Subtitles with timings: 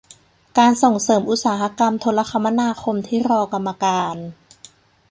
[0.57, 4.15] การส่งเสริมอุตสาหกรรมโทรคมนาคมที่รอกรรมการ